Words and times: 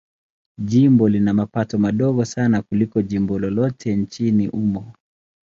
Jimbo 0.65 1.09
lina 1.09 1.33
mapato 1.33 1.77
madogo 1.77 2.25
sana 2.25 2.61
kuliko 2.61 3.01
jimbo 3.01 3.39
lolote 3.39 3.95
nchini 3.95 4.47
humo. 4.47 4.93